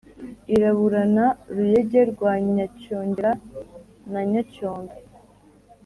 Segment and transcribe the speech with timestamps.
[0.53, 1.25] iraburana
[1.55, 3.31] ruyege rwa nyacyongera
[4.11, 4.95] na nyacyondo,